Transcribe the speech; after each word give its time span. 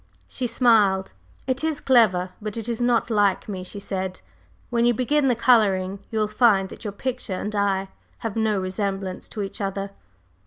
She 0.27 0.47
smiled. 0.47 1.13
"It 1.45 1.63
is 1.63 1.79
clever; 1.79 2.31
but 2.41 2.57
it 2.57 2.67
is 2.67 2.81
not 2.81 3.11
like 3.11 3.47
me," 3.47 3.63
she 3.63 3.79
said. 3.79 4.19
"When 4.71 4.83
you 4.83 4.95
begin 4.95 5.27
the 5.27 5.35
coloring 5.35 5.99
you 6.09 6.17
will 6.17 6.27
find 6.27 6.69
that 6.69 6.83
your 6.83 6.91
picture 6.93 7.33
and 7.39 7.55
I 7.55 7.87
have 8.25 8.35
no 8.35 8.59
resemblance 8.59 9.29
to 9.29 9.43
each 9.43 9.61
other." 9.61 9.91